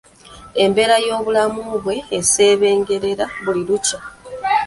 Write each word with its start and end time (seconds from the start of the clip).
Embeera 0.63 0.95
y'obulamu 1.05 1.61
bwe 1.83 1.95
esebengerera 2.17 3.25
buli 3.43 3.61
lukya. 3.67 3.99